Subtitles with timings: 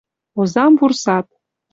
[0.39, 1.25] Озам вурсат.